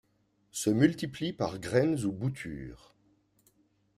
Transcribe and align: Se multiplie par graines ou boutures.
Se 0.49 0.71
multiplie 0.71 1.31
par 1.31 1.59
graines 1.59 2.05
ou 2.05 2.11
boutures. 2.11 2.95